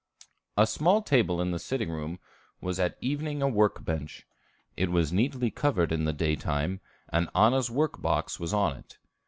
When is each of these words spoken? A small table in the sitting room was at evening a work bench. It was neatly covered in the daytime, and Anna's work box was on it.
A 0.57 0.65
small 0.65 1.03
table 1.03 1.39
in 1.39 1.51
the 1.51 1.59
sitting 1.59 1.91
room 1.91 2.17
was 2.59 2.79
at 2.79 2.97
evening 3.01 3.43
a 3.43 3.47
work 3.47 3.85
bench. 3.85 4.25
It 4.75 4.89
was 4.89 5.13
neatly 5.13 5.51
covered 5.51 5.91
in 5.91 6.05
the 6.05 6.11
daytime, 6.11 6.79
and 7.09 7.29
Anna's 7.35 7.69
work 7.69 8.01
box 8.01 8.39
was 8.39 8.51
on 8.51 8.75
it. 8.77 8.97